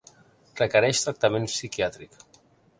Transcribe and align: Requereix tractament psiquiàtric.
Requereix 0.61 1.03
tractament 1.05 1.47
psiquiàtric. 1.53 2.21